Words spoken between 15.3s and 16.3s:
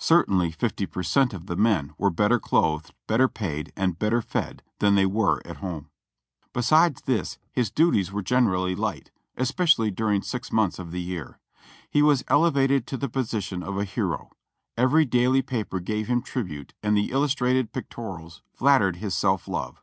paper gave him